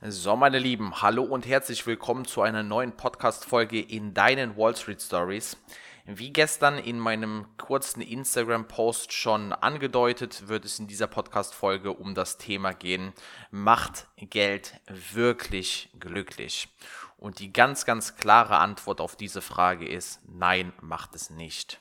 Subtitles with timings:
[0.00, 5.02] So, meine Lieben, hallo und herzlich willkommen zu einer neuen Podcast-Folge in deinen Wall Street
[5.02, 5.56] Stories.
[6.04, 12.38] Wie gestern in meinem kurzen Instagram-Post schon angedeutet, wird es in dieser Podcast-Folge um das
[12.38, 13.12] Thema gehen,
[13.50, 16.68] macht Geld wirklich glücklich?
[17.16, 21.80] Und die ganz, ganz klare Antwort auf diese Frage ist, nein, macht es nicht.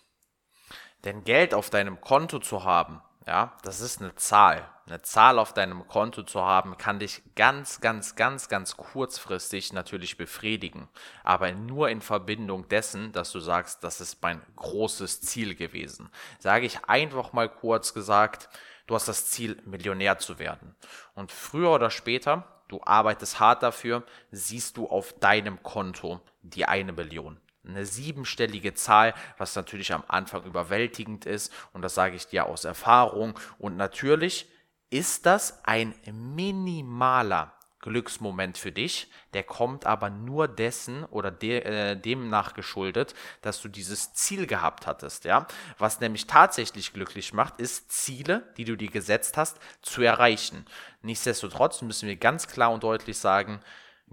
[1.03, 4.67] Denn Geld auf deinem Konto zu haben, ja, das ist eine Zahl.
[4.87, 10.15] Eine Zahl auf deinem Konto zu haben, kann dich ganz, ganz, ganz, ganz kurzfristig natürlich
[10.15, 10.87] befriedigen.
[11.25, 16.09] Aber nur in Verbindung dessen, dass du sagst, das ist mein großes Ziel gewesen.
[16.39, 18.47] Sage ich einfach mal kurz gesagt,
[18.87, 20.73] du hast das Ziel, Millionär zu werden.
[21.15, 26.93] Und früher oder später, du arbeitest hart dafür, siehst du auf deinem Konto die eine
[26.93, 32.45] Million eine siebenstellige Zahl, was natürlich am Anfang überwältigend ist und das sage ich dir
[32.45, 34.49] aus Erfahrung und natürlich
[34.89, 41.95] ist das ein minimaler Glücksmoment für dich, der kommt aber nur dessen oder de, äh,
[41.95, 45.47] demnach geschuldet, dass du dieses Ziel gehabt hattest, ja.
[45.77, 50.65] Was nämlich tatsächlich glücklich macht, ist Ziele, die du dir gesetzt hast, zu erreichen.
[51.01, 53.61] Nichtsdestotrotz müssen wir ganz klar und deutlich sagen,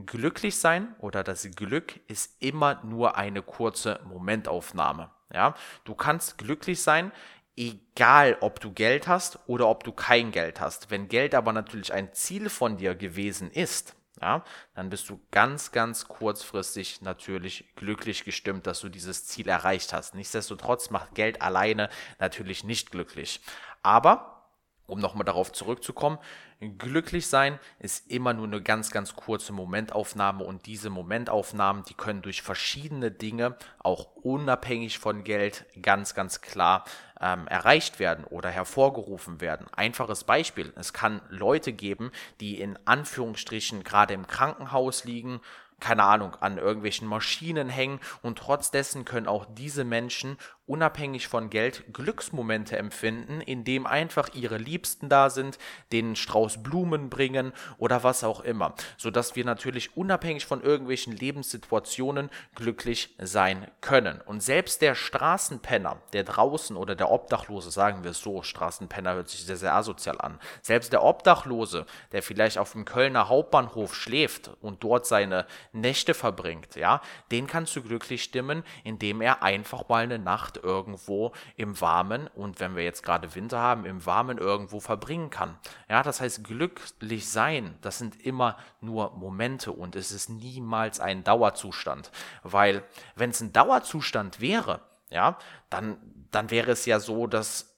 [0.07, 5.11] glücklich sein oder das Glück ist immer nur eine kurze Momentaufnahme.
[5.33, 7.11] Ja, du kannst glücklich sein,
[7.57, 10.91] egal ob du Geld hast oder ob du kein Geld hast.
[10.91, 15.73] Wenn Geld aber natürlich ein Ziel von dir gewesen ist, ja, dann bist du ganz,
[15.73, 20.15] ganz kurzfristig natürlich glücklich gestimmt, dass du dieses Ziel erreicht hast.
[20.15, 23.41] Nichtsdestotrotz macht Geld alleine natürlich nicht glücklich.
[23.83, 24.34] Aber
[24.87, 26.19] um nochmal darauf zurückzukommen,
[26.79, 32.23] glücklich sein ist immer nur eine ganz, ganz kurze Momentaufnahme und diese Momentaufnahmen, die können
[32.23, 36.85] durch verschiedene Dinge, auch unabhängig von Geld, ganz, ganz klar
[37.21, 39.67] ähm, erreicht werden oder hervorgerufen werden.
[39.73, 45.41] Einfaches Beispiel, es kann Leute geben, die in Anführungsstrichen gerade im Krankenhaus liegen,
[45.81, 51.51] keine Ahnung, an irgendwelchen Maschinen hängen und trotz dessen können auch diese Menschen unabhängig von
[51.51, 55.59] Geld Glücksmomente empfinden, indem einfach ihre Liebsten da sind,
[55.93, 62.31] den Strauß Blumen bringen oder was auch immer, sodass wir natürlich unabhängig von irgendwelchen Lebenssituationen
[62.55, 64.21] glücklich sein können.
[64.23, 69.29] Und selbst der Straßenpenner, der draußen oder der Obdachlose, sagen wir es so, Straßenpenner hört
[69.29, 74.51] sich sehr, sehr asozial an, selbst der Obdachlose, der vielleicht auf dem Kölner Hauptbahnhof schläft
[74.63, 80.05] und dort seine Nächte verbringt, ja, den kannst du glücklich stimmen, indem er einfach mal
[80.05, 84.39] eine Nacht Nacht irgendwo im Warmen und wenn wir jetzt gerade Winter haben, im Warmen
[84.39, 85.59] irgendwo verbringen kann.
[85.89, 91.25] Ja, das heißt, glücklich sein, das sind immer nur Momente und es ist niemals ein
[91.25, 92.11] Dauerzustand.
[92.43, 92.83] Weil,
[93.17, 95.39] wenn es ein Dauerzustand wäre, ja,
[95.71, 95.97] dann,
[96.31, 97.71] dann wäre es ja so, dass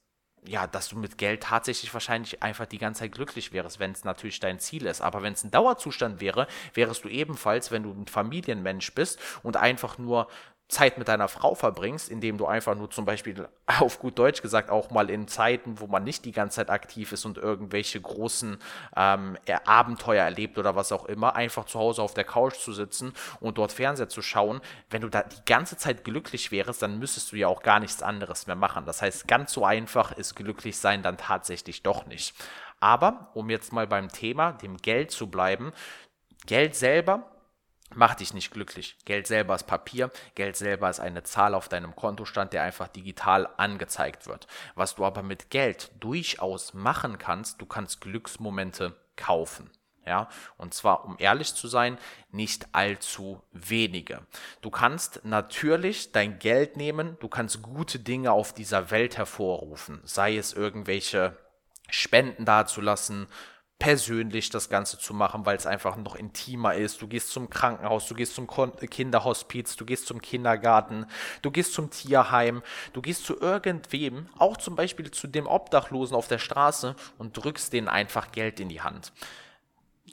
[0.49, 4.05] ja, dass du mit Geld tatsächlich wahrscheinlich einfach die ganze Zeit glücklich wärst, wenn es
[4.05, 5.01] natürlich dein Ziel ist.
[5.01, 9.57] Aber wenn es ein Dauerzustand wäre, wärest du ebenfalls, wenn du ein Familienmensch bist und
[9.57, 10.29] einfach nur
[10.69, 13.49] Zeit mit deiner Frau verbringst, indem du einfach nur zum Beispiel
[13.81, 17.13] auf gut Deutsch gesagt auch mal in Zeiten, wo man nicht die ganze Zeit aktiv
[17.13, 18.59] ist und irgendwelche großen
[18.97, 23.13] ähm, Abenteuer erlebt oder was auch immer, einfach zu Hause auf der Couch zu sitzen
[23.41, 24.61] und dort Fernseher zu schauen,
[24.91, 28.03] wenn du da die ganze Zeit glücklich wärst, dann müsstest du ja auch gar nichts
[28.03, 28.87] anderes mehr machen.
[28.87, 32.35] Das heißt, ganz so einfach ist glücklich sein dann tatsächlich doch nicht.
[32.81, 35.73] Aber um jetzt mal beim Thema, dem Geld zu bleiben,
[36.47, 37.36] Geld selber
[37.95, 38.97] macht dich nicht glücklich.
[39.05, 43.49] Geld selber ist Papier, Geld selber ist eine Zahl auf deinem Kontostand, der einfach digital
[43.57, 44.47] angezeigt wird.
[44.75, 49.71] Was du aber mit Geld durchaus machen kannst, du kannst Glücksmomente kaufen.
[50.05, 51.99] Ja, und zwar, um ehrlich zu sein,
[52.31, 54.25] nicht allzu wenige.
[54.61, 60.37] Du kannst natürlich dein Geld nehmen, du kannst gute Dinge auf dieser Welt hervorrufen, sei
[60.37, 61.37] es irgendwelche
[61.91, 63.27] Spenden dazulassen,
[63.79, 67.03] persönlich das Ganze zu machen, weil es einfach noch intimer ist.
[67.03, 71.07] Du gehst zum Krankenhaus, du gehst zum Kinderhospiz, du gehst zum Kindergarten,
[71.43, 72.63] du gehst zum Tierheim,
[72.95, 77.73] du gehst zu irgendwem, auch zum Beispiel zu dem Obdachlosen auf der Straße und drückst
[77.73, 79.13] denen einfach Geld in die Hand.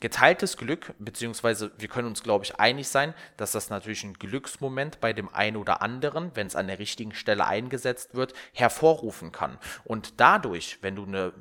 [0.01, 4.99] Geteiltes Glück, beziehungsweise wir können uns, glaube ich, einig sein, dass das natürlich ein Glücksmoment
[4.99, 9.57] bei dem einen oder anderen, wenn es an der richtigen Stelle eingesetzt wird, hervorrufen kann.
[9.85, 11.31] Und dadurch, wenn du eine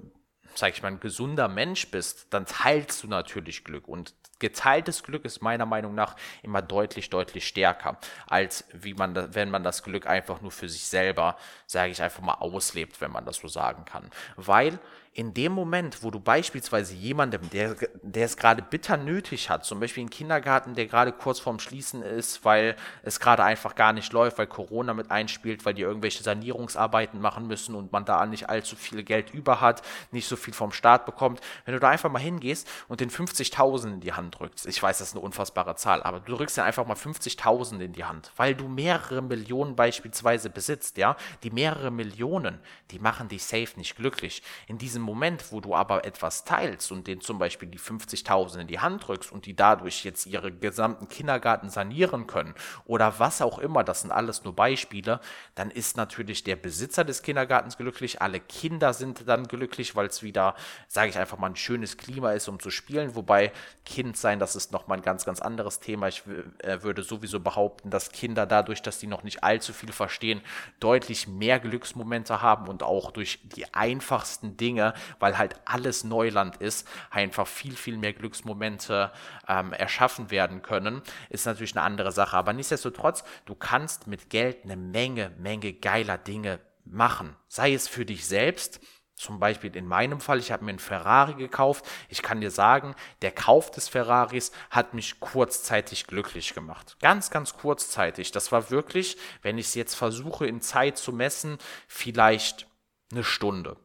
[0.55, 3.89] sag ich mal, ein gesunder Mensch bist, dann teilst du natürlich Glück.
[3.89, 9.51] Und geteiltes Glück ist meiner Meinung nach immer deutlich, deutlich stärker, als wie man, wenn
[9.51, 13.25] man das Glück einfach nur für sich selber, sage ich einfach mal, auslebt, wenn man
[13.25, 14.11] das so sagen kann.
[14.37, 14.79] Weil
[15.15, 19.79] in dem Moment, wo du beispielsweise jemandem, der, der es gerade bitter nötig hat, zum
[19.79, 24.11] Beispiel einen Kindergarten, der gerade kurz vorm Schließen ist, weil es gerade einfach gar nicht
[24.15, 28.49] läuft, weil Corona mit einspielt, weil die irgendwelche Sanierungsarbeiten machen müssen und man da nicht
[28.49, 29.83] allzu viel Geld über hat,
[30.13, 33.93] nicht so viel vom Staat bekommt, wenn du da einfach mal hingehst und den 50.000
[33.93, 36.65] in die Hand drückst, ich weiß, das ist eine unfassbare Zahl, aber du drückst ja
[36.65, 41.91] einfach mal 50.000 in die Hand, weil du mehrere Millionen beispielsweise besitzt, ja, die mehrere
[41.91, 42.61] Millionen,
[42.91, 44.43] die machen dich safe nicht glücklich.
[44.67, 48.61] In diesem diesem Moment, wo du aber etwas teilst und denen zum Beispiel die 50.000
[48.61, 52.55] in die Hand drückst und die dadurch jetzt ihre gesamten Kindergarten sanieren können
[52.85, 55.21] oder was auch immer, das sind alles nur Beispiele,
[55.55, 60.23] dann ist natürlich der Besitzer des Kindergartens glücklich, alle Kinder sind dann glücklich, weil es
[60.23, 60.55] wieder,
[60.89, 63.53] sage ich einfach mal, ein schönes Klima ist, um zu spielen, wobei
[63.85, 66.09] Kind sein, das ist nochmal ein ganz, ganz anderes Thema.
[66.09, 66.23] Ich
[66.59, 70.41] äh, würde sowieso behaupten, dass Kinder dadurch, dass die noch nicht allzu viel verstehen,
[70.81, 76.87] deutlich mehr Glücksmomente haben und auch durch die einfachsten Dinge weil halt alles Neuland ist,
[77.11, 79.13] einfach viel, viel mehr Glücksmomente
[79.49, 82.37] ähm, erschaffen werden können, ist natürlich eine andere Sache.
[82.37, 87.37] Aber nichtsdestotrotz, du kannst mit Geld eine Menge, Menge geiler Dinge machen.
[87.49, 88.81] Sei es für dich selbst,
[89.23, 91.87] zum Beispiel in meinem Fall, ich habe mir einen Ferrari gekauft.
[92.09, 96.97] Ich kann dir sagen, der Kauf des Ferraris hat mich kurzzeitig glücklich gemacht.
[97.01, 98.33] Ganz, ganz kurzzeitig.
[98.33, 102.67] Das war wirklich, wenn ich es jetzt versuche in Zeit zu messen, vielleicht
[103.13, 103.77] eine Stunde.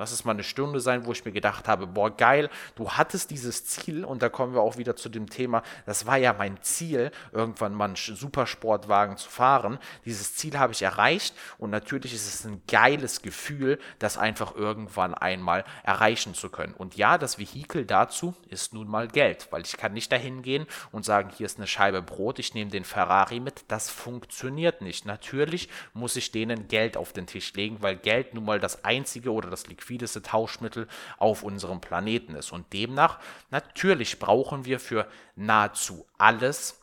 [0.00, 3.30] Lass es mal eine Stunde sein, wo ich mir gedacht habe, boah, geil, du hattest
[3.30, 6.56] dieses Ziel und da kommen wir auch wieder zu dem Thema, das war ja mein
[6.62, 9.78] Ziel, irgendwann mal einen Supersportwagen zu fahren.
[10.06, 15.12] Dieses Ziel habe ich erreicht und natürlich ist es ein geiles Gefühl, das einfach irgendwann
[15.12, 16.72] einmal erreichen zu können.
[16.72, 20.64] Und ja, das Vehikel dazu ist nun mal Geld, weil ich kann nicht dahin gehen
[20.92, 23.66] und sagen, hier ist eine Scheibe Brot, ich nehme den Ferrari mit.
[23.68, 25.04] Das funktioniert nicht.
[25.04, 29.30] Natürlich muss ich denen Geld auf den Tisch legen, weil Geld nun mal das einzige
[29.30, 30.86] oder das Liquid liquideste Tauschmittel
[31.18, 32.52] auf unserem Planeten ist.
[32.52, 33.18] Und demnach,
[33.50, 36.80] natürlich brauchen wir für nahezu alles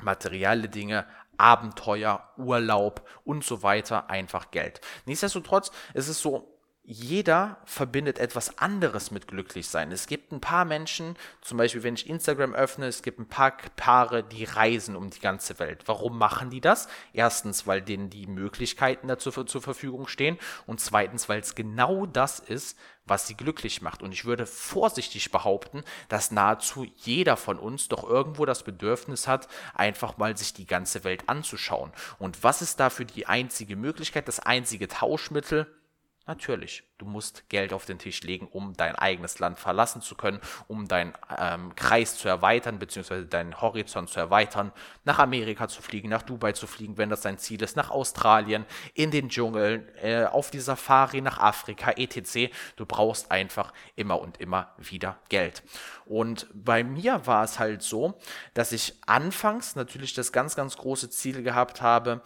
[0.00, 1.06] materielle Dinge,
[1.36, 4.80] Abenteuer, Urlaub und so weiter einfach Geld.
[5.04, 6.53] Nichtsdestotrotz ist es so,
[6.86, 9.90] jeder verbindet etwas anderes mit Glücklichsein.
[9.90, 13.56] Es gibt ein paar Menschen, zum Beispiel wenn ich Instagram öffne, es gibt ein paar
[13.76, 15.84] Paare, die reisen um die ganze Welt.
[15.86, 16.86] Warum machen die das?
[17.14, 22.38] Erstens, weil denen die Möglichkeiten dazu zur Verfügung stehen und zweitens, weil es genau das
[22.38, 22.76] ist,
[23.06, 24.02] was sie glücklich macht.
[24.02, 29.48] Und ich würde vorsichtig behaupten, dass nahezu jeder von uns doch irgendwo das Bedürfnis hat,
[29.72, 31.92] einfach mal sich die ganze Welt anzuschauen.
[32.18, 35.66] Und was ist dafür die einzige Möglichkeit, das einzige Tauschmittel?
[36.26, 40.40] Natürlich, du musst Geld auf den Tisch legen, um dein eigenes Land verlassen zu können,
[40.68, 44.72] um deinen ähm, Kreis zu erweitern, beziehungsweise deinen Horizont zu erweitern,
[45.04, 48.64] nach Amerika zu fliegen, nach Dubai zu fliegen, wenn das dein Ziel ist, nach Australien,
[48.94, 52.50] in den Dschungel, äh, auf die Safari, nach Afrika, etc.
[52.76, 55.62] Du brauchst einfach immer und immer wieder Geld.
[56.06, 58.18] Und bei mir war es halt so,
[58.54, 62.22] dass ich anfangs natürlich das ganz, ganz große Ziel gehabt habe,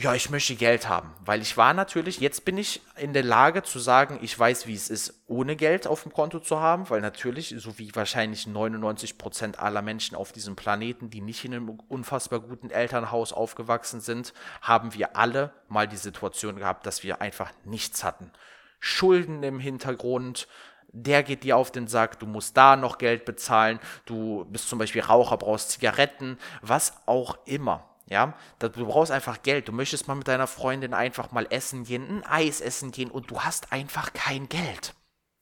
[0.00, 3.64] ja, ich möchte Geld haben, weil ich war natürlich, jetzt bin ich in der Lage
[3.64, 7.00] zu sagen, ich weiß, wie es ist, ohne Geld auf dem Konto zu haben, weil
[7.00, 11.80] natürlich, so wie wahrscheinlich 99 Prozent aller Menschen auf diesem Planeten, die nicht in einem
[11.88, 17.50] unfassbar guten Elternhaus aufgewachsen sind, haben wir alle mal die Situation gehabt, dass wir einfach
[17.64, 18.30] nichts hatten.
[18.78, 20.46] Schulden im Hintergrund,
[20.92, 24.78] der geht dir auf den Sack, du musst da noch Geld bezahlen, du bist zum
[24.78, 27.97] Beispiel Raucher, brauchst Zigaretten, was auch immer.
[28.08, 29.68] Ja, du brauchst einfach Geld.
[29.68, 33.30] Du möchtest mal mit deiner Freundin einfach mal essen gehen, ein Eis essen gehen und
[33.30, 34.94] du hast einfach kein Geld.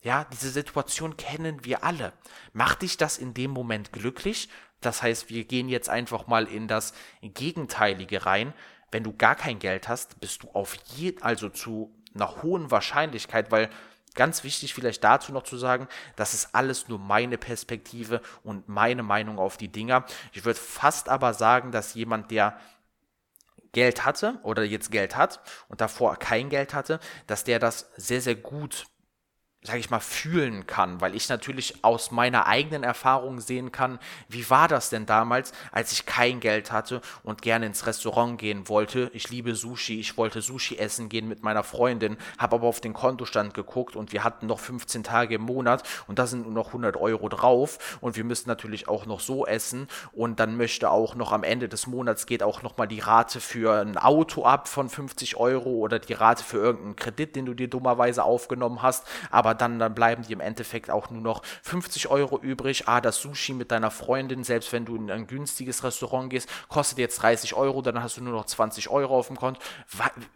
[0.02, 2.12] Ja, diese Situation kennen wir alle.
[2.52, 4.48] Macht dich das in dem Moment glücklich?
[4.80, 6.92] Das heißt, wir gehen jetzt einfach mal in das
[7.23, 8.52] Gegenteilige rein.
[8.90, 13.50] Wenn du gar kein Geld hast, bist du auf je, also zu einer hohen Wahrscheinlichkeit,
[13.50, 13.70] weil
[14.16, 19.02] Ganz wichtig vielleicht dazu noch zu sagen, das ist alles nur meine Perspektive und meine
[19.02, 20.04] Meinung auf die Dinger.
[20.32, 22.58] Ich würde fast aber sagen, dass jemand, der
[23.73, 28.23] Geld hatte oder jetzt Geld hat und davor kein Geld hatte, dass der das sehr,
[28.23, 28.87] sehr gut
[29.66, 34.49] sage ich mal, fühlen kann, weil ich natürlich aus meiner eigenen Erfahrung sehen kann, wie
[34.49, 39.11] war das denn damals, als ich kein Geld hatte und gerne ins Restaurant gehen wollte.
[39.12, 42.92] Ich liebe Sushi, ich wollte Sushi essen gehen mit meiner Freundin, habe aber auf den
[42.92, 46.68] Kontostand geguckt und wir hatten noch 15 Tage im Monat und da sind nur noch
[46.68, 51.16] 100 Euro drauf und wir müssen natürlich auch noch so essen und dann möchte auch
[51.16, 54.68] noch am Ende des Monats geht auch noch mal die Rate für ein Auto ab
[54.68, 59.04] von 50 Euro oder die Rate für irgendeinen Kredit, den du dir dummerweise aufgenommen hast,
[59.30, 62.88] aber dann, dann bleiben dir im Endeffekt auch nur noch 50 Euro übrig.
[62.88, 66.98] Ah, das Sushi mit deiner Freundin, selbst wenn du in ein günstiges Restaurant gehst, kostet
[66.98, 69.60] jetzt 30 Euro, dann hast du nur noch 20 Euro auf dem Konto.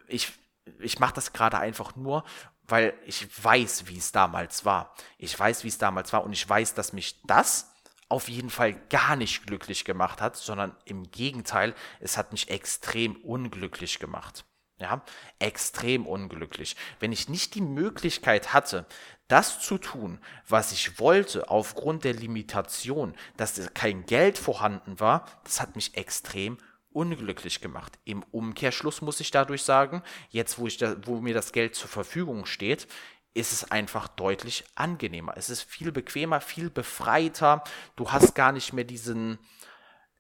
[0.08, 0.32] Ich,
[0.78, 2.24] ich mache das gerade einfach nur,
[2.62, 4.94] weil ich weiß, wie es damals war.
[5.18, 7.70] Ich weiß, wie es damals war und ich weiß, dass mich das
[8.08, 13.16] auf jeden Fall gar nicht glücklich gemacht hat, sondern im Gegenteil, es hat mich extrem
[13.16, 14.44] unglücklich gemacht.
[14.80, 15.02] Ja,
[15.38, 16.74] extrem unglücklich.
[17.00, 18.86] Wenn ich nicht die Möglichkeit hatte,
[19.28, 20.18] das zu tun,
[20.48, 26.56] was ich wollte, aufgrund der Limitation, dass kein Geld vorhanden war, das hat mich extrem
[26.92, 27.98] unglücklich gemacht.
[28.04, 31.88] Im Umkehrschluss muss ich dadurch sagen, jetzt wo, ich da, wo mir das Geld zur
[31.88, 32.88] Verfügung steht,
[33.32, 35.34] ist es einfach deutlich angenehmer.
[35.36, 37.62] Es ist viel bequemer, viel befreiter.
[37.94, 39.38] Du hast gar nicht mehr diesen,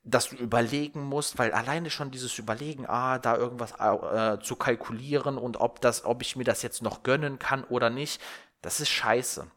[0.02, 5.36] dass du überlegen musst, weil alleine schon dieses Überlegen, ah, da irgendwas äh, zu kalkulieren
[5.36, 8.20] und ob das, ob ich mir das jetzt noch gönnen kann oder nicht,
[8.62, 9.50] das ist scheiße.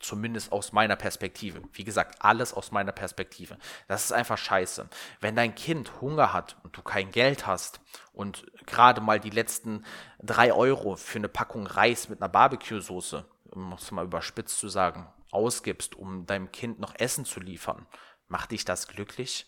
[0.00, 1.62] Zumindest aus meiner Perspektive.
[1.72, 3.58] Wie gesagt, alles aus meiner Perspektive.
[3.86, 4.88] Das ist einfach scheiße.
[5.20, 7.80] Wenn dein Kind Hunger hat und du kein Geld hast
[8.12, 9.84] und gerade mal die letzten
[10.20, 15.06] drei Euro für eine Packung Reis mit einer Barbecue-Soße, um es mal überspitzt zu sagen,
[15.30, 17.86] ausgibst, um deinem Kind noch Essen zu liefern,
[18.28, 19.46] macht dich das glücklich?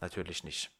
[0.00, 0.70] Natürlich nicht.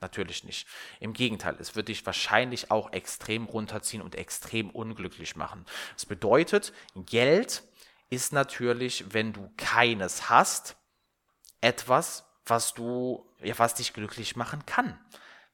[0.00, 0.66] Natürlich nicht.
[0.98, 5.64] Im Gegenteil, es wird dich wahrscheinlich auch extrem runterziehen und extrem unglücklich machen.
[5.94, 7.62] Das bedeutet, Geld
[8.10, 10.76] ist natürlich, wenn du keines hast,
[11.60, 14.98] etwas, was du, ja, was dich glücklich machen kann.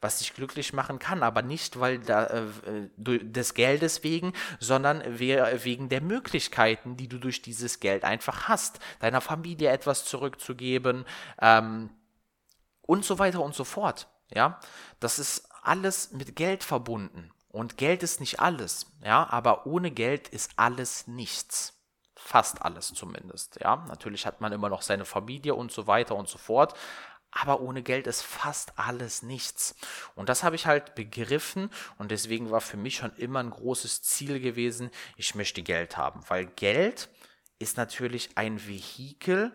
[0.00, 5.88] Was dich glücklich machen kann, aber nicht weil da, äh, des Geldes wegen, sondern wegen
[5.88, 11.04] der Möglichkeiten, die du durch dieses Geld einfach hast, deiner Familie etwas zurückzugeben
[11.40, 11.90] ähm,
[12.82, 14.08] und so weiter und so fort.
[14.32, 14.60] Ja,
[15.00, 17.32] das ist alles mit Geld verbunden.
[17.50, 21.74] Und Geld ist nicht alles, ja, aber ohne Geld ist alles nichts.
[22.14, 23.84] Fast alles zumindest, ja.
[23.88, 26.74] Natürlich hat man immer noch seine Familie und so weiter und so fort,
[27.30, 29.74] aber ohne Geld ist fast alles nichts.
[30.14, 34.02] Und das habe ich halt begriffen und deswegen war für mich schon immer ein großes
[34.02, 37.08] Ziel gewesen, ich möchte Geld haben, weil Geld
[37.58, 39.52] ist natürlich ein Vehikel,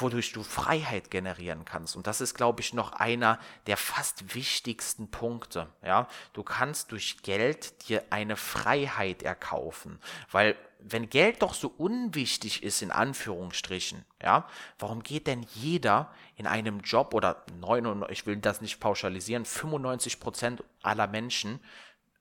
[0.00, 1.96] wodurch du Freiheit generieren kannst.
[1.96, 5.68] Und das ist, glaube ich, noch einer der fast wichtigsten Punkte.
[5.84, 9.98] Ja, du kannst durch Geld dir eine Freiheit erkaufen,
[10.30, 16.46] weil wenn Geld doch so unwichtig ist in Anführungsstrichen, ja, warum geht denn jeder in
[16.46, 21.60] einem Job oder 99, ich will das nicht pauschalisieren, 95 Prozent aller Menschen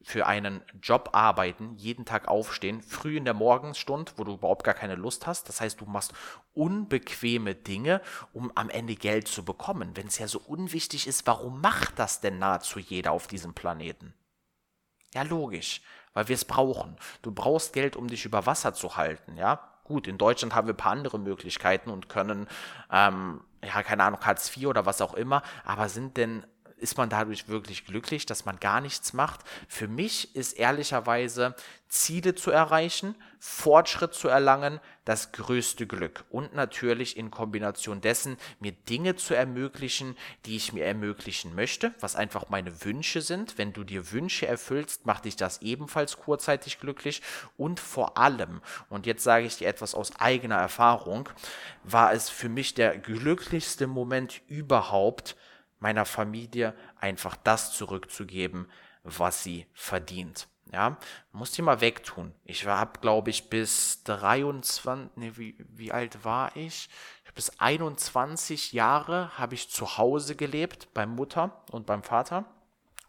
[0.03, 4.73] für einen Job arbeiten, jeden Tag aufstehen, früh in der Morgenstund, wo du überhaupt gar
[4.73, 5.47] keine Lust hast.
[5.47, 6.13] Das heißt, du machst
[6.53, 8.01] unbequeme Dinge,
[8.33, 9.91] um am Ende Geld zu bekommen.
[9.95, 14.13] Wenn es ja so unwichtig ist, warum macht das denn nahezu jeder auf diesem Planeten?
[15.13, 15.81] Ja, logisch,
[16.13, 16.95] weil wir es brauchen.
[17.21, 19.67] Du brauchst Geld, um dich über Wasser zu halten, ja.
[19.83, 22.47] Gut, in Deutschland haben wir ein paar andere Möglichkeiten und können,
[22.91, 26.45] ähm, ja, keine Ahnung, Hartz IV oder was auch immer, aber sind denn
[26.81, 29.41] ist man dadurch wirklich glücklich, dass man gar nichts macht?
[29.67, 31.55] Für mich ist ehrlicherweise
[31.87, 36.23] Ziele zu erreichen, Fortschritt zu erlangen, das größte Glück.
[36.29, 42.15] Und natürlich in Kombination dessen, mir Dinge zu ermöglichen, die ich mir ermöglichen möchte, was
[42.15, 43.57] einfach meine Wünsche sind.
[43.57, 47.21] Wenn du dir Wünsche erfüllst, macht dich das ebenfalls kurzzeitig glücklich.
[47.57, 51.27] Und vor allem, und jetzt sage ich dir etwas aus eigener Erfahrung,
[51.83, 55.35] war es für mich der glücklichste Moment überhaupt,
[55.81, 58.71] meiner Familie einfach das zurückzugeben,
[59.03, 60.47] was sie verdient.
[60.71, 60.97] Ja,
[61.33, 62.33] muss die mal wegtun.
[62.45, 66.87] Ich habe, glaube ich, bis 23, nee, wie, wie alt war ich?
[67.35, 72.45] Bis 21 Jahre habe ich zu Hause gelebt, bei Mutter und beim Vater.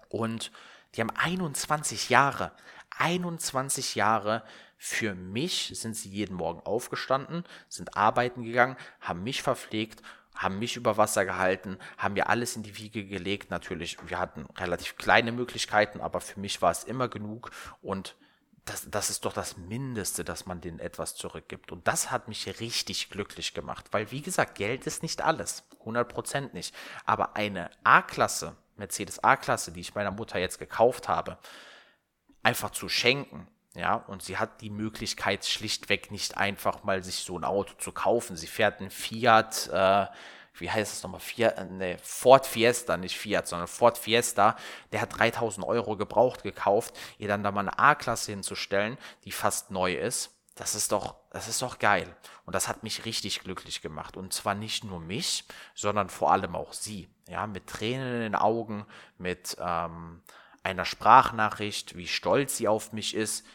[0.09, 0.51] Und
[0.95, 2.53] die haben 21 Jahre,
[2.99, 4.43] 21 Jahre
[4.77, 10.03] für mich sind sie jeden Morgen aufgestanden, sind arbeiten gegangen, haben mich verpflegt
[10.35, 13.51] haben mich über Wasser gehalten, haben mir alles in die Wiege gelegt.
[13.51, 18.17] Natürlich, wir hatten relativ kleine Möglichkeiten, aber für mich war es immer genug und
[18.65, 21.73] das, das ist doch das Mindeste, dass man denen etwas zurückgibt.
[21.73, 26.53] Und das hat mich richtig glücklich gemacht, weil wie gesagt, Geld ist nicht alles, 100%
[26.53, 26.75] nicht.
[27.05, 31.39] Aber eine A-Klasse, Mercedes A-Klasse, die ich meiner Mutter jetzt gekauft habe,
[32.43, 37.39] einfach zu schenken, ja, und sie hat die Möglichkeit schlichtweg nicht einfach mal sich so
[37.39, 38.37] ein Auto zu kaufen.
[38.37, 40.07] Sie fährt ein Fiat, äh,
[40.59, 44.57] wie heißt es nochmal, Fiat, äh, nee, Ford Fiesta, nicht Fiat, sondern Ford Fiesta,
[44.93, 49.71] der hat 3000 Euro gebraucht gekauft, ihr dann da mal eine A-Klasse hinzustellen, die fast
[49.71, 52.15] neu ist, das ist doch, das ist doch geil.
[52.45, 54.17] Und das hat mich richtig glücklich gemacht.
[54.19, 57.09] Und zwar nicht nur mich, sondern vor allem auch sie.
[57.27, 58.85] Ja, mit Tränen in den Augen,
[59.17, 60.23] mit ähm,
[60.63, 63.47] einer Sprachnachricht, wie stolz sie auf mich ist,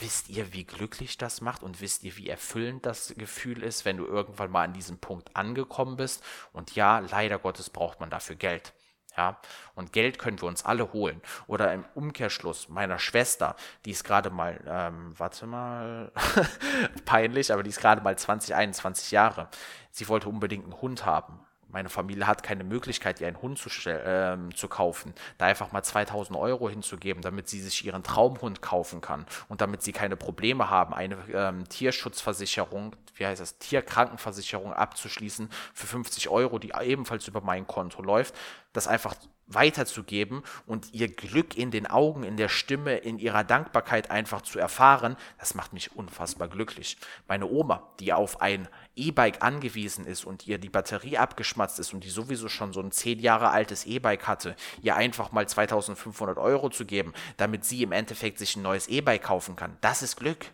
[0.00, 3.96] Wisst ihr, wie glücklich das macht und wisst ihr, wie erfüllend das Gefühl ist, wenn
[3.96, 6.22] du irgendwann mal an diesem Punkt angekommen bist?
[6.52, 8.72] Und ja, leider Gottes braucht man dafür Geld.
[9.16, 9.40] Ja,
[9.74, 11.22] und Geld können wir uns alle holen.
[11.46, 13.56] Oder im Umkehrschluss meiner Schwester,
[13.86, 16.12] die ist gerade mal, ähm, warte mal,
[17.06, 19.48] peinlich, aber die ist gerade mal 20, 21 Jahre.
[19.90, 23.68] Sie wollte unbedingt einen Hund haben meine Familie hat keine Möglichkeit, ihr einen Hund zu,
[23.88, 29.00] äh, zu kaufen, da einfach mal 2000 Euro hinzugeben, damit sie sich ihren Traumhund kaufen
[29.00, 35.50] kann und damit sie keine Probleme haben, eine ähm, Tierschutzversicherung, wie heißt das, Tierkrankenversicherung abzuschließen
[35.74, 38.34] für 50 Euro, die ebenfalls über mein Konto läuft,
[38.76, 39.14] das einfach
[39.46, 44.58] weiterzugeben und ihr Glück in den Augen, in der Stimme, in ihrer Dankbarkeit einfach zu
[44.58, 46.96] erfahren, das macht mich unfassbar glücklich.
[47.28, 52.02] Meine Oma, die auf ein E-Bike angewiesen ist und ihr die Batterie abgeschmatzt ist und
[52.02, 56.68] die sowieso schon so ein zehn Jahre altes E-Bike hatte, ihr einfach mal 2500 Euro
[56.68, 60.46] zu geben, damit sie im Endeffekt sich ein neues E-Bike kaufen kann, das ist Glück.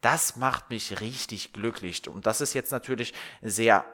[0.00, 2.08] Das macht mich richtig glücklich.
[2.08, 3.84] Und das ist jetzt natürlich sehr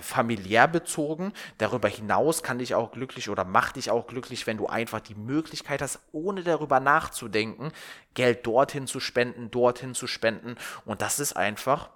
[0.00, 1.32] familiär bezogen.
[1.58, 5.14] Darüber hinaus kann dich auch glücklich oder macht dich auch glücklich, wenn du einfach die
[5.14, 7.72] Möglichkeit hast, ohne darüber nachzudenken,
[8.14, 10.56] Geld dorthin zu spenden, dorthin zu spenden.
[10.84, 11.90] Und das ist einfach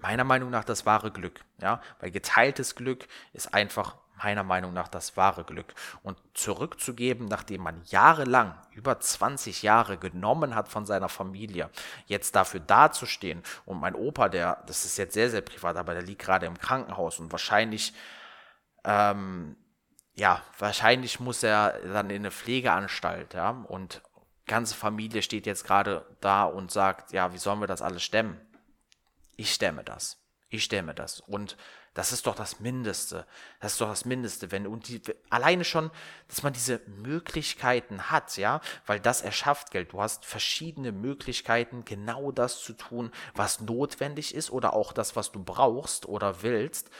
[0.00, 1.40] meiner Meinung nach das wahre Glück.
[1.60, 5.74] Ja, weil geteiltes Glück ist einfach meiner Meinung nach das wahre Glück.
[6.02, 11.70] Und zurückzugeben, nachdem man jahrelang, über 20 Jahre genommen hat von seiner Familie,
[12.06, 13.42] jetzt dafür dazustehen.
[13.66, 16.58] Und mein Opa, der, das ist jetzt sehr, sehr privat, aber der liegt gerade im
[16.58, 17.92] Krankenhaus und wahrscheinlich,
[18.84, 19.56] ähm,
[20.14, 24.02] ja, wahrscheinlich muss er dann in eine Pflegeanstalt, ja, und
[24.46, 28.40] ganze Familie steht jetzt gerade da und sagt, ja, wie sollen wir das alles stemmen?
[29.36, 30.19] Ich stemme das.
[30.50, 31.20] Ich stemme das.
[31.20, 31.56] Und
[31.94, 33.24] das ist doch das Mindeste.
[33.60, 35.90] Das ist doch das Mindeste, wenn und die, alleine schon,
[36.28, 39.92] dass man diese Möglichkeiten hat, ja, weil das erschafft Geld.
[39.92, 45.30] Du hast verschiedene Möglichkeiten, genau das zu tun, was notwendig ist oder auch das, was
[45.30, 46.90] du brauchst oder willst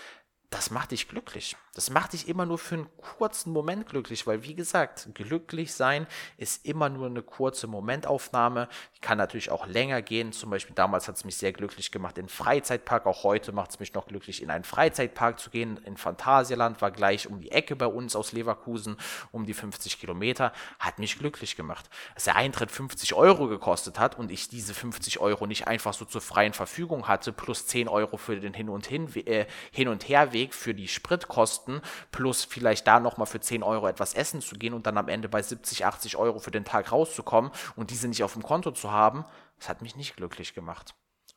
[0.50, 1.56] das macht dich glücklich.
[1.74, 6.06] Das macht dich immer nur für einen kurzen Moment glücklich, weil wie gesagt, glücklich sein
[6.36, 8.68] ist immer nur eine kurze Momentaufnahme.
[8.96, 10.32] Die kann natürlich auch länger gehen.
[10.32, 13.06] Zum Beispiel damals hat es mich sehr glücklich gemacht in Freizeitpark.
[13.06, 15.78] Auch heute macht es mich noch glücklich, in einen Freizeitpark zu gehen.
[15.84, 18.96] In Phantasialand war gleich um die Ecke bei uns aus Leverkusen,
[19.30, 20.52] um die 50 Kilometer.
[20.80, 21.88] Hat mich glücklich gemacht.
[22.14, 26.04] Dass der Eintritt 50 Euro gekostet hat und ich diese 50 Euro nicht einfach so
[26.04, 30.08] zur freien Verfügung hatte, plus 10 Euro für den Hin- und Hin, äh, Hin und
[30.08, 31.69] Herweg Weg für die Spritkosten
[32.10, 35.28] plus vielleicht da nochmal für 10 Euro etwas essen zu gehen und dann am Ende
[35.28, 38.90] bei 70, 80 Euro für den Tag rauszukommen und diese nicht auf dem Konto zu
[38.90, 39.24] haben,
[39.58, 40.94] das hat mich nicht glücklich gemacht.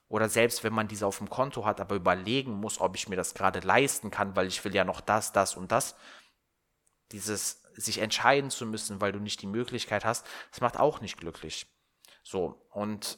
[0.08, 3.16] Oder selbst wenn man diese auf dem Konto hat, aber überlegen muss, ob ich mir
[3.16, 5.96] das gerade leisten kann, weil ich will ja noch das, das und das.
[7.12, 11.18] Dieses sich entscheiden zu müssen, weil du nicht die Möglichkeit hast, das macht auch nicht
[11.18, 11.66] glücklich.
[12.24, 13.18] So, und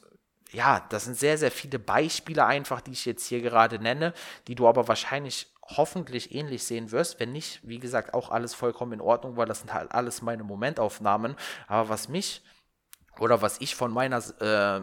[0.52, 4.14] ja, das sind sehr, sehr viele Beispiele einfach, die ich jetzt hier gerade nenne,
[4.46, 7.20] die du aber wahrscheinlich hoffentlich ähnlich sehen wirst.
[7.20, 10.44] Wenn nicht, wie gesagt, auch alles vollkommen in Ordnung, weil das sind halt alles meine
[10.44, 11.36] Momentaufnahmen.
[11.66, 12.42] Aber was mich
[13.18, 14.80] oder was ich von meiner äh,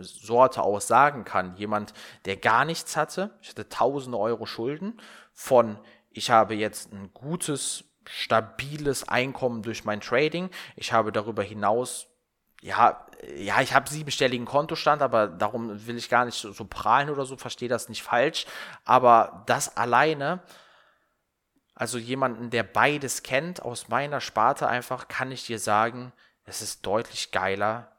[0.00, 5.00] Sorte aus sagen kann, jemand, der gar nichts hatte, ich hatte tausende Euro Schulden,
[5.32, 5.78] von
[6.10, 12.08] ich habe jetzt ein gutes, stabiles Einkommen durch mein Trading, ich habe darüber hinaus
[12.60, 13.06] ja,
[13.36, 17.26] ja, ich habe siebenstelligen Kontostand, aber darum will ich gar nicht so, so prahlen oder
[17.26, 18.46] so, verstehe das nicht falsch.
[18.84, 20.40] Aber das alleine,
[21.74, 26.12] also jemanden, der beides kennt, aus meiner Sparte einfach, kann ich dir sagen,
[26.44, 27.92] es ist deutlich geiler,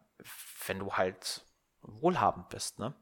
[0.68, 1.42] wenn du halt
[1.82, 2.94] wohlhabend bist, ne?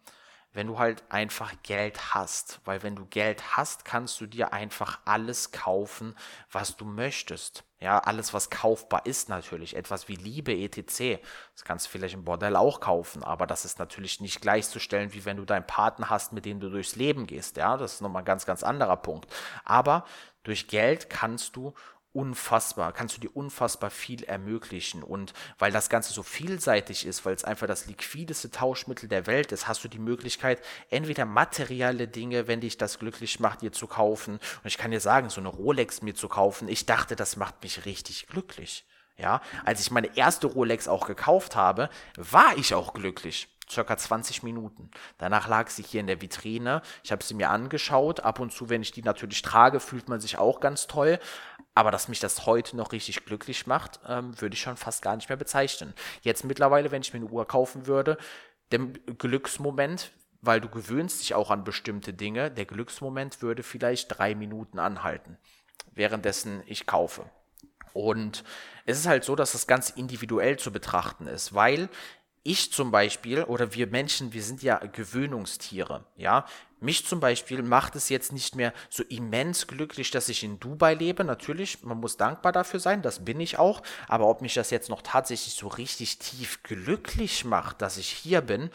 [0.58, 2.62] Wenn du halt einfach Geld hast.
[2.66, 6.16] Weil wenn du Geld hast, kannst du dir einfach alles kaufen,
[6.52, 7.64] was du möchtest.
[7.80, 9.76] Ja, alles, was kaufbar ist natürlich.
[9.76, 11.22] Etwas wie Liebe, etc.
[11.54, 15.26] Das kannst du vielleicht im Bordell auch kaufen, aber das ist natürlich nicht gleichzustellen, wie
[15.26, 17.58] wenn du deinen Partner hast, mit dem du durchs Leben gehst.
[17.58, 19.32] Ja, das ist nochmal ein ganz, ganz anderer Punkt.
[19.64, 20.06] Aber
[20.42, 21.76] durch Geld kannst du
[22.18, 25.04] unfassbar, kannst du dir unfassbar viel ermöglichen.
[25.04, 29.52] Und weil das Ganze so vielseitig ist, weil es einfach das liquideste Tauschmittel der Welt
[29.52, 33.86] ist, hast du die Möglichkeit, entweder materielle Dinge, wenn dich das glücklich macht, dir zu
[33.86, 34.34] kaufen.
[34.34, 37.62] Und ich kann dir sagen, so eine Rolex mir zu kaufen, ich dachte, das macht
[37.62, 38.84] mich richtig glücklich.
[39.20, 44.44] Ja, als ich meine erste Rolex auch gekauft habe, war ich auch glücklich circa 20
[44.44, 44.90] Minuten.
[45.18, 46.82] Danach lag sie hier in der Vitrine.
[47.04, 48.22] Ich habe sie mir angeschaut.
[48.22, 51.20] Ab und zu, wenn ich die natürlich trage, fühlt man sich auch ganz toll.
[51.76, 55.16] Aber dass mich das heute noch richtig glücklich macht, ähm, würde ich schon fast gar
[55.16, 55.94] nicht mehr bezeichnen.
[56.22, 58.18] Jetzt mittlerweile, wenn ich mir eine Uhr kaufen würde,
[58.72, 64.36] der Glücksmoment, weil du gewöhnst dich auch an bestimmte Dinge, der Glücksmoment würde vielleicht drei
[64.36, 65.38] Minuten anhalten,
[65.94, 67.30] währenddessen ich kaufe.
[67.94, 68.44] Und
[68.86, 71.90] es ist halt so, dass das ganz individuell zu betrachten ist, weil
[72.48, 76.46] ich zum Beispiel oder wir Menschen, wir sind ja Gewöhnungstiere, ja.
[76.80, 80.94] Mich zum Beispiel macht es jetzt nicht mehr so immens glücklich, dass ich in Dubai
[80.94, 81.24] lebe.
[81.24, 83.82] Natürlich, man muss dankbar dafür sein, das bin ich auch.
[84.08, 88.42] Aber ob mich das jetzt noch tatsächlich so richtig tief glücklich macht, dass ich hier
[88.42, 88.70] bin,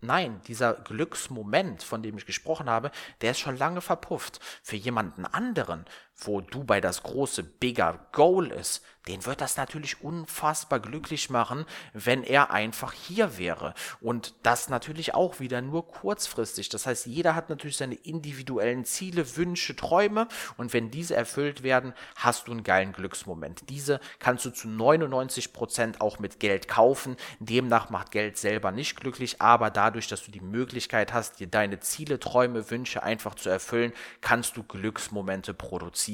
[0.00, 4.38] Nein, dieser Glücksmoment, von dem ich gesprochen habe, der ist schon lange verpufft.
[4.62, 5.86] Für jemanden anderen,
[6.18, 12.22] wo Dubai das große, bigger Goal ist, den wird das natürlich unfassbar glücklich machen, wenn
[12.22, 13.72] er einfach hier wäre.
[14.00, 16.68] Und das natürlich auch wieder nur kurzfristig.
[16.68, 20.28] Das heißt, jeder hat natürlich seine individuellen Ziele, Wünsche, Träume.
[20.58, 23.70] Und wenn diese erfüllt werden, hast du einen geilen Glücksmoment.
[23.70, 27.16] Diese kannst du zu 99 Prozent auch mit Geld kaufen.
[27.38, 31.80] Demnach macht Geld selber nicht glücklich, aber dadurch, dass du die Möglichkeit hast, dir deine
[31.80, 36.07] Ziele, Träume, Wünsche einfach zu erfüllen, kannst du Glücksmomente produzieren.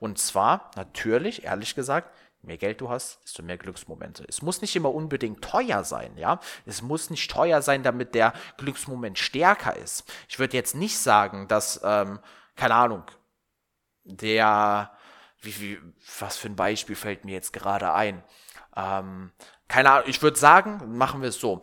[0.00, 2.10] Und zwar natürlich, ehrlich gesagt,
[2.42, 4.24] mehr Geld du hast, desto mehr Glücksmomente.
[4.28, 6.40] Es muss nicht immer unbedingt teuer sein, ja.
[6.66, 10.04] Es muss nicht teuer sein, damit der Glücksmoment stärker ist.
[10.28, 12.18] Ich würde jetzt nicht sagen, dass, ähm,
[12.56, 13.04] keine Ahnung,
[14.04, 14.90] der,
[15.40, 15.78] wie, wie,
[16.18, 18.22] was für ein Beispiel fällt mir jetzt gerade ein?
[18.76, 19.32] Ähm,
[19.68, 21.62] keine Ahnung, ich würde sagen, machen wir es so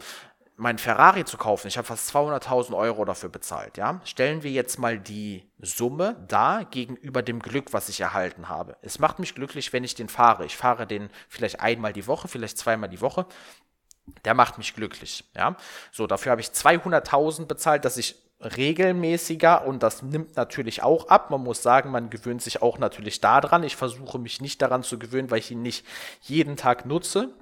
[0.60, 4.02] mein Ferrari zu kaufen, ich habe fast 200.000 Euro dafür bezahlt, ja.
[4.04, 8.76] Stellen wir jetzt mal die Summe da gegenüber dem Glück, was ich erhalten habe.
[8.82, 10.46] Es macht mich glücklich, wenn ich den fahre.
[10.46, 13.26] Ich fahre den vielleicht einmal die Woche, vielleicht zweimal die Woche.
[14.26, 15.56] Der macht mich glücklich, ja.
[15.94, 21.30] So, dafür habe ich 200.000 bezahlt, dass ich regelmäßiger und das nimmt natürlich auch ab.
[21.32, 23.64] Man muss sagen, man gewöhnt sich auch natürlich daran.
[23.64, 25.86] Ich versuche mich nicht daran zu gewöhnen, weil ich ihn nicht
[26.22, 27.34] jeden Tag nutze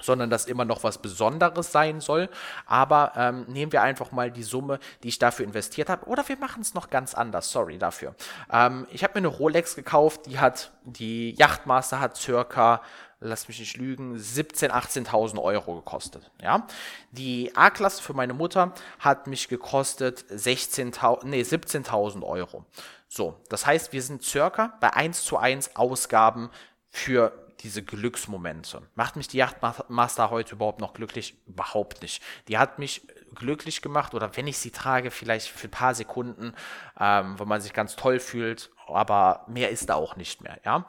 [0.00, 2.28] sondern dass immer noch was Besonderes sein soll.
[2.66, 6.06] Aber ähm, nehmen wir einfach mal die Summe, die ich dafür investiert habe.
[6.06, 7.50] Oder wir machen es noch ganz anders.
[7.50, 8.14] Sorry dafür.
[8.50, 12.80] Ähm, ich habe mir eine Rolex gekauft, die hat, die Yachtmaster hat circa
[13.24, 16.30] lass mich nicht lügen, 17.000, 18.000 Euro gekostet.
[16.40, 16.66] Ja?
[17.12, 22.64] Die A-Klasse für meine Mutter hat mich gekostet 16.000, nee, 17.000 Euro.
[23.08, 26.50] So, das heißt, wir sind circa bei 1 zu 1 Ausgaben
[26.88, 28.82] für diese Glücksmomente.
[28.94, 31.36] Macht mich die Yachtmaster heute überhaupt noch glücklich?
[31.46, 32.22] Überhaupt nicht.
[32.48, 36.54] Die hat mich glücklich gemacht oder wenn ich sie trage, vielleicht für ein paar Sekunden,
[36.98, 40.86] ähm, wo man sich ganz toll fühlt, aber mehr ist da auch nicht mehr, ja.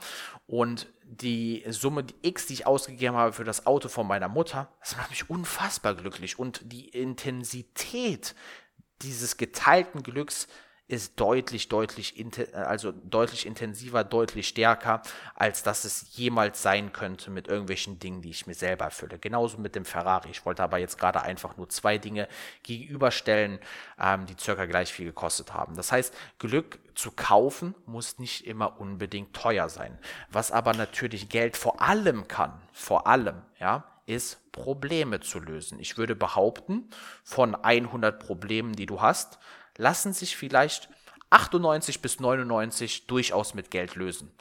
[0.48, 4.68] Und die Summe die X, die ich ausgegeben habe für das Auto von meiner Mutter,
[4.80, 8.36] das macht mich unfassbar glücklich und die Intensität
[9.02, 10.48] dieses geteilten Glücks
[10.88, 12.14] ist deutlich, deutlich,
[12.54, 15.02] also deutlich intensiver, deutlich stärker,
[15.34, 19.18] als dass es jemals sein könnte mit irgendwelchen Dingen, die ich mir selber erfülle.
[19.18, 20.30] Genauso mit dem Ferrari.
[20.30, 22.28] Ich wollte aber jetzt gerade einfach nur zwei Dinge
[22.64, 23.60] gegenüberstellen,
[23.98, 25.76] ähm, die circa gleich viel gekostet haben.
[25.76, 29.98] Das heißt, Glück zu kaufen muss nicht immer unbedingt teuer sein.
[30.30, 35.80] Was aber natürlich Geld vor allem kann, vor allem, ja, ist Probleme zu lösen.
[35.80, 36.90] Ich würde behaupten,
[37.24, 39.40] von 100 Problemen, die du hast,
[39.78, 40.90] lassen sich vielleicht
[41.30, 44.32] 98 bis 99 durchaus mit Geld lösen.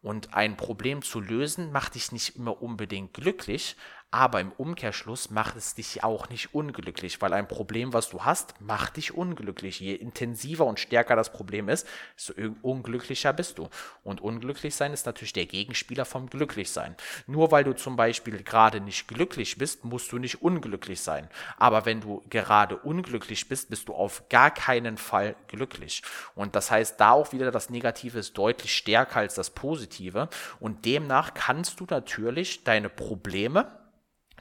[0.00, 3.76] Und ein Problem zu lösen macht dich nicht immer unbedingt glücklich,
[4.10, 8.58] aber im Umkehrschluss macht es dich auch nicht unglücklich, weil ein Problem, was du hast,
[8.58, 9.80] macht dich unglücklich.
[9.80, 13.68] Je intensiver und stärker das Problem ist, desto unglücklicher bist du.
[14.04, 16.96] Und unglücklich sein ist natürlich der Gegenspieler vom Glücklichsein.
[17.26, 21.28] Nur weil du zum Beispiel gerade nicht glücklich bist, musst du nicht unglücklich sein.
[21.58, 26.02] Aber wenn du gerade unglücklich bist, bist du auf gar keinen Fall glücklich.
[26.34, 30.30] Und das heißt, da auch wieder das Negative ist deutlich stärker als das Positive.
[30.60, 33.70] Und demnach kannst du natürlich deine Probleme,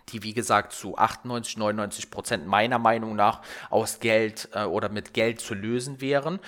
[0.09, 5.13] die wie gesagt zu 98, 99 Prozent meiner Meinung nach aus Geld äh, oder mit
[5.13, 6.39] Geld zu lösen wären,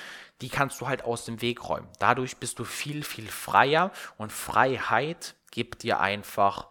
[0.42, 1.88] die kannst du halt aus dem Weg räumen.
[2.00, 6.68] Dadurch bist du viel, viel freier und Freiheit gibt dir einfach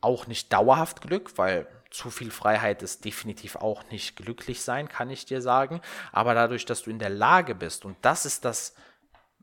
[0.00, 5.10] auch nicht dauerhaft Glück, weil zu viel Freiheit ist definitiv auch nicht glücklich sein, kann
[5.10, 5.80] ich dir sagen.
[6.12, 8.74] Aber dadurch, dass du in der Lage bist, und das ist das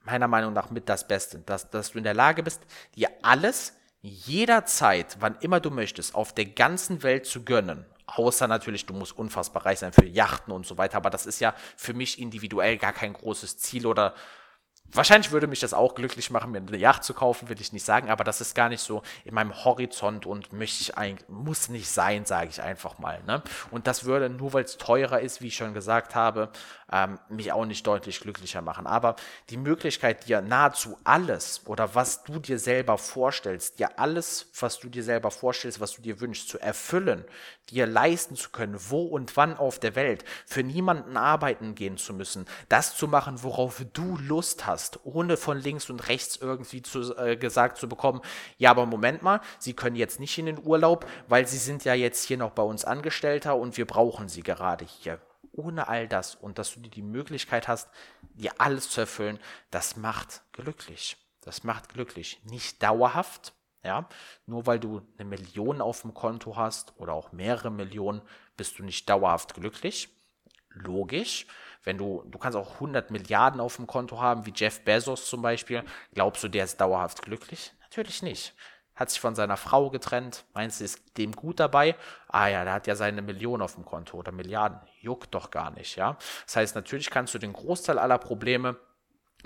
[0.04, 2.62] meiner Meinung nach mit das Beste, dass, dass du in der Lage bist,
[2.96, 3.74] dir alles
[4.06, 7.86] jederzeit, wann immer du möchtest, auf der ganzen Welt zu gönnen.
[8.06, 11.40] Außer natürlich, du musst unfassbar reich sein für Yachten und so weiter, aber das ist
[11.40, 14.14] ja für mich individuell gar kein großes Ziel oder
[14.92, 17.84] Wahrscheinlich würde mich das auch glücklich machen, mir eine Yacht zu kaufen, will ich nicht
[17.84, 21.70] sagen, aber das ist gar nicht so in meinem Horizont und möchte ich eigentlich, muss
[21.70, 23.22] nicht sein, sage ich einfach mal.
[23.26, 23.42] Ne?
[23.72, 26.50] Und das würde, nur weil es teurer ist, wie ich schon gesagt habe,
[26.92, 28.88] ähm, mich auch nicht deutlich glücklicher machen.
[28.88, 29.16] Aber
[29.50, 34.90] die Möglichkeit, dir nahezu alles oder was du dir selber vorstellst, dir alles, was du
[34.90, 37.26] dir selber vorstellst, was du dir wünschst, zu erfüllen,
[37.70, 42.14] dir leisten zu können, wo und wann auf der Welt, für niemanden arbeiten gehen zu
[42.14, 46.82] müssen, das zu machen, worauf du Lust hast, hast, ohne von links und rechts irgendwie
[46.82, 48.22] zu, äh, gesagt zu bekommen,
[48.58, 51.94] ja, aber Moment mal, Sie können jetzt nicht in den Urlaub, weil Sie sind ja
[51.94, 55.22] jetzt hier noch bei uns Angestellter und wir brauchen Sie gerade hier.
[55.54, 57.90] Ohne all das und dass du dir die Möglichkeit hast,
[58.34, 59.40] dir alles zu erfüllen,
[59.72, 61.16] das macht glücklich.
[61.40, 62.42] Das macht glücklich.
[62.44, 64.10] Nicht dauerhaft, ja.
[64.46, 68.22] Nur weil du eine Million auf dem Konto hast oder auch mehrere Millionen,
[68.58, 70.10] bist du nicht dauerhaft glücklich.
[70.76, 71.48] Logisch.
[71.84, 75.42] Wenn du, du kannst auch 100 Milliarden auf dem Konto haben, wie Jeff Bezos zum
[75.42, 75.84] Beispiel.
[76.14, 77.74] Glaubst du, der ist dauerhaft glücklich?
[77.82, 78.56] Natürlich nicht.
[78.96, 80.46] Hat sich von seiner Frau getrennt.
[80.54, 81.96] Meinst du, ist dem gut dabei?
[82.28, 84.80] Ah ja, der hat ja seine Million auf dem Konto oder Milliarden.
[85.02, 86.18] Juckt doch gar nicht, ja.
[86.46, 88.78] Das heißt, natürlich kannst du den Großteil aller Probleme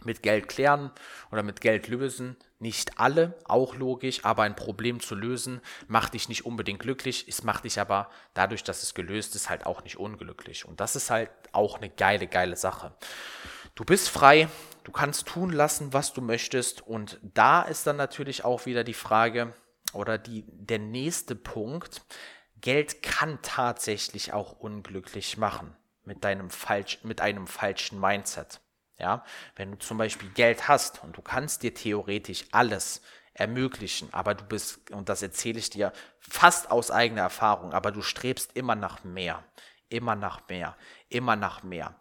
[0.06, 0.92] mit Geld klären
[1.32, 2.38] oder mit Geld lösen.
[2.60, 7.26] Nicht alle, auch logisch, aber ein Problem zu lösen macht dich nicht unbedingt glücklich.
[7.28, 10.66] Es macht dich aber dadurch, dass es gelöst ist, halt auch nicht unglücklich.
[10.66, 12.94] Und das ist halt auch eine geile, geile Sache.
[13.76, 14.50] Du bist frei,
[14.84, 16.82] du kannst tun lassen, was du möchtest.
[16.86, 19.54] Und da ist dann natürlich auch wieder die Frage
[19.94, 22.02] oder die, der nächste Punkt.
[22.62, 28.60] Geld kann tatsächlich auch unglücklich machen mit deinem falsch, mit einem falschen Mindset.
[29.00, 29.24] Ja,
[29.56, 33.02] wenn du zum Beispiel Geld hast und du kannst dir theoretisch alles
[33.34, 38.02] ermöglichen, aber du bist, und das erzähle ich dir fast aus eigener Erfahrung, aber du
[38.02, 39.44] strebst immer nach mehr,
[39.88, 40.76] immer nach mehr,
[41.08, 41.96] immer nach mehr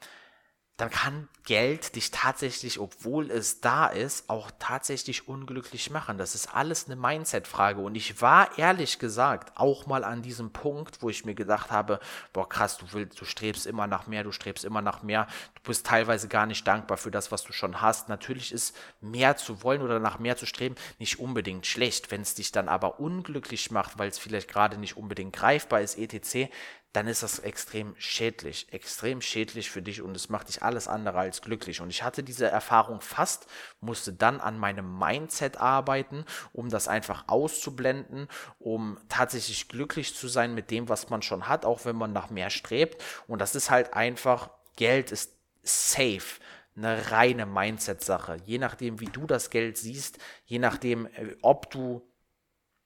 [0.79, 6.19] dann kann Geld dich tatsächlich, obwohl es da ist, auch tatsächlich unglücklich machen.
[6.19, 7.81] Das ist alles eine Mindset-Frage.
[7.81, 11.99] Und ich war ehrlich gesagt auch mal an diesem Punkt, wo ich mir gedacht habe,
[12.33, 15.27] boah krass, du willst, du strebst immer nach mehr, du strebst immer nach mehr.
[15.55, 18.09] Du bist teilweise gar nicht dankbar für das, was du schon hast.
[18.09, 22.13] Natürlich ist mehr zu wollen oder nach mehr zu streben nicht unbedingt schlecht.
[22.13, 25.99] Wenn es dich dann aber unglücklich macht, weil es vielleicht gerade nicht unbedingt greifbar ist,
[25.99, 26.53] etc.,
[26.93, 31.19] dann ist das extrem schädlich, extrem schädlich für dich und es macht dich alles andere
[31.19, 31.81] als glücklich.
[31.81, 33.47] Und ich hatte diese Erfahrung fast,
[33.81, 40.55] musste dann an meinem Mindset arbeiten, um das einfach auszublenden, um tatsächlich glücklich zu sein
[40.55, 43.03] mit dem, was man schon hat, auch wenn man nach mehr strebt.
[43.27, 46.41] Und das ist halt einfach, Geld ist safe
[46.79, 48.39] eine reine Mindset-Sache.
[48.47, 52.03] Je nachdem, wie du das Geld siehst, je nachdem, äh, ob du,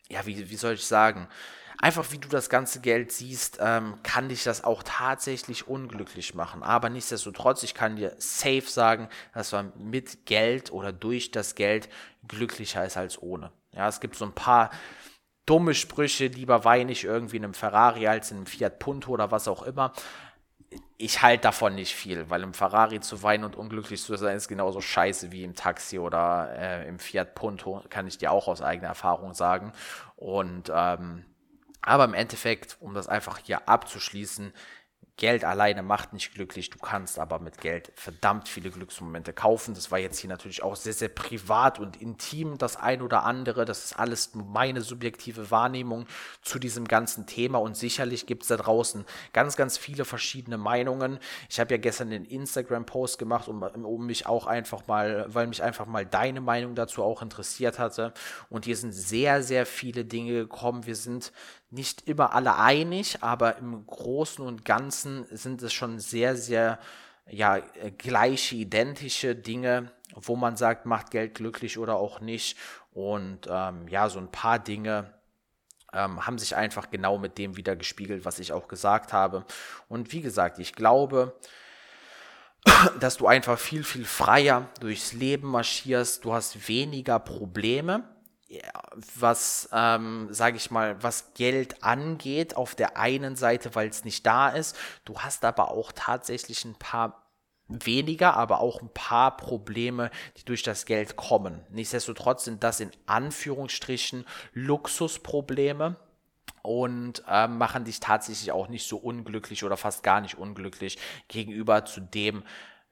[0.09, 1.29] ja, wie, wie soll ich sagen,
[1.79, 6.63] einfach wie du das ganze Geld siehst, ähm, kann dich das auch tatsächlich unglücklich machen.
[6.63, 11.89] Aber nichtsdestotrotz, ich kann dir safe sagen, dass man mit Geld oder durch das Geld
[12.27, 13.53] glücklicher ist als ohne.
[13.73, 14.71] Ja, es gibt so ein paar
[15.47, 19.31] dumme Sprüche, lieber weine ich irgendwie in einem Ferrari als in einem Fiat Punto oder
[19.31, 19.93] was auch immer.
[20.97, 24.49] Ich halte davon nicht viel, weil im Ferrari zu weinen und unglücklich zu sein ist
[24.49, 28.63] genauso scheiße wie im Taxi oder äh, im Fiat Punto, kann ich dir auch aus
[28.63, 29.73] eigener Erfahrung sagen.
[30.17, 31.25] Und ähm,
[31.83, 34.53] aber im Endeffekt, um das einfach hier abzuschließen,
[35.19, 39.75] Geld alleine macht nicht glücklich, du kannst aber mit Geld verdammt viele Glücksmomente kaufen.
[39.75, 43.67] Das war jetzt hier natürlich auch sehr, sehr privat und intim, das ein oder andere.
[43.67, 46.07] Das ist alles meine subjektive Wahrnehmung
[46.41, 51.19] zu diesem ganzen Thema und sicherlich gibt es da draußen ganz, ganz viele verschiedene Meinungen.
[51.51, 55.63] Ich habe ja gestern den Instagram-Post gemacht, um, um mich auch einfach mal, weil mich
[55.63, 58.15] einfach mal deine Meinung dazu auch interessiert hatte.
[58.49, 60.87] Und hier sind sehr, sehr viele Dinge gekommen.
[60.87, 61.33] Wir sind
[61.73, 66.79] nicht immer alle einig, aber im Großen und Ganzen sind es schon sehr, sehr
[67.27, 72.59] ja, äh, gleiche, identische Dinge, wo man sagt, macht Geld glücklich oder auch nicht.
[72.93, 75.15] Und ähm, ja, so ein paar Dinge
[75.95, 79.47] ähm, haben sich einfach genau mit dem wieder gespiegelt, was ich auch gesagt habe.
[79.89, 81.39] Und wie gesagt, ich glaube,
[83.01, 86.25] dass du einfach viel, viel freier durchs Leben marschierst.
[86.25, 88.12] Du hast weniger Probleme
[89.19, 94.27] was, ähm, sage ich mal, was Geld angeht, auf der einen Seite, weil es nicht
[94.27, 94.77] da ist.
[95.05, 97.23] Du hast aber auch tatsächlich ein paar
[97.69, 101.65] weniger, aber auch ein paar Probleme, die durch das Geld kommen.
[101.71, 105.97] Nichtsdestotrotz sind das in Anführungsstrichen Luxusprobleme
[106.63, 111.85] und äh, machen dich tatsächlich auch nicht so unglücklich oder fast gar nicht unglücklich gegenüber
[111.85, 112.45] zu dem,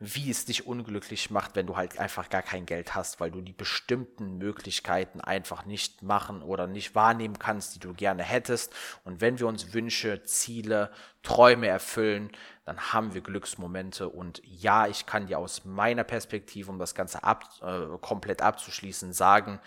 [0.03, 3.43] wie es dich unglücklich macht, wenn du halt einfach gar kein Geld hast, weil du
[3.43, 8.75] die bestimmten Möglichkeiten einfach nicht machen oder nicht wahrnehmen kannst, die du gerne hättest.
[9.05, 10.91] Und wenn wir uns Wünsche, Ziele,
[11.23, 12.33] Träume erfüllen,
[12.65, 14.09] dann haben wir Glücksmomente.
[14.09, 19.13] Und ja, ich kann dir aus meiner Perspektive, um das Ganze ab, äh, komplett abzuschließen,
[19.13, 19.61] sagen,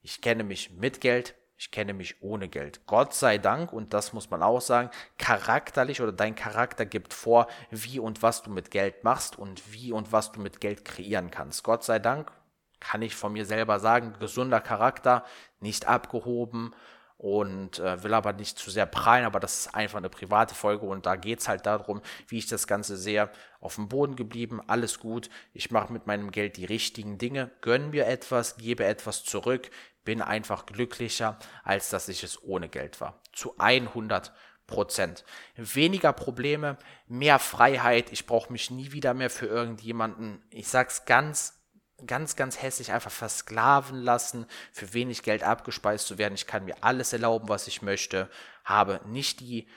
[0.00, 2.80] ich kenne mich mit Geld, ich kenne mich ohne Geld.
[2.88, 7.46] Gott sei Dank, und das muss man auch sagen, charakterlich oder dein Charakter gibt vor,
[7.70, 11.30] wie und was du mit Geld machst und wie und was du mit Geld kreieren
[11.30, 11.62] kannst.
[11.62, 12.32] Gott sei Dank
[12.80, 15.24] kann ich von mir selber sagen, gesunder Charakter,
[15.60, 16.74] nicht abgehoben
[17.22, 20.84] und äh, will aber nicht zu sehr prallen, aber das ist einfach eine private Folge
[20.86, 23.30] und da geht es halt darum, wie ich das Ganze sehe.
[23.60, 25.30] Auf dem Boden geblieben, alles gut.
[25.54, 29.70] Ich mache mit meinem Geld die richtigen Dinge, gönne mir etwas, gebe etwas zurück,
[30.04, 33.20] bin einfach glücklicher, als dass ich es ohne Geld war.
[33.32, 34.32] Zu 100
[34.66, 35.24] Prozent.
[35.56, 38.12] Weniger Probleme, mehr Freiheit.
[38.12, 41.62] Ich brauche mich nie wieder mehr für irgendjemanden, ich sag's ganz
[42.06, 46.34] ganz, ganz hässlich einfach versklaven lassen, für wenig Geld abgespeist zu werden.
[46.34, 48.28] Ich kann mir alles erlauben, was ich möchte,
[48.64, 49.68] habe nicht die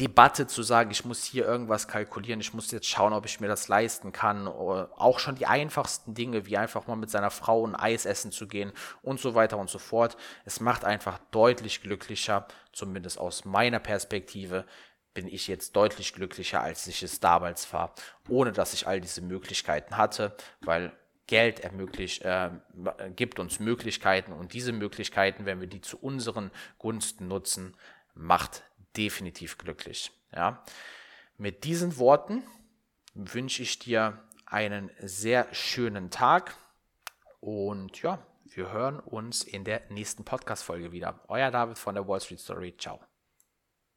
[0.00, 3.48] Debatte zu sagen, ich muss hier irgendwas kalkulieren, ich muss jetzt schauen, ob ich mir
[3.48, 4.48] das leisten kann.
[4.48, 8.48] Auch schon die einfachsten Dinge, wie einfach mal mit seiner Frau ein Eis essen zu
[8.48, 8.72] gehen
[9.02, 10.16] und so weiter und so fort.
[10.44, 14.64] Es macht einfach deutlich glücklicher, zumindest aus meiner Perspektive,
[15.14, 17.94] bin ich jetzt deutlich glücklicher, als ich es damals war,
[18.28, 20.92] ohne dass ich all diese Möglichkeiten hatte, weil
[21.26, 22.50] Geld ermöglicht, äh,
[23.16, 27.74] gibt uns Möglichkeiten und diese Möglichkeiten, wenn wir die zu unseren Gunsten nutzen,
[28.14, 28.62] macht
[28.96, 30.12] definitiv glücklich.
[30.34, 30.62] Ja.
[31.38, 32.42] Mit diesen Worten
[33.14, 36.54] wünsche ich dir einen sehr schönen Tag
[37.40, 41.20] und ja, wir hören uns in der nächsten Podcast-Folge wieder.
[41.28, 42.74] Euer David von der Wall Street Story.
[42.78, 43.00] Ciao.